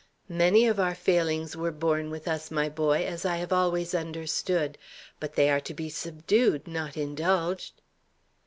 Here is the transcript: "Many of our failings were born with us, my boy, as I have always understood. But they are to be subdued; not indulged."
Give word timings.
"Many 0.29 0.65
of 0.65 0.79
our 0.79 0.95
failings 0.95 1.55
were 1.55 1.69
born 1.69 2.09
with 2.09 2.27
us, 2.27 2.49
my 2.49 2.69
boy, 2.69 3.05
as 3.05 3.23
I 3.23 3.35
have 3.37 3.53
always 3.53 3.93
understood. 3.93 4.79
But 5.19 5.35
they 5.35 5.47
are 5.47 5.59
to 5.61 5.75
be 5.75 5.89
subdued; 5.89 6.65
not 6.67 6.97
indulged." 6.97 7.79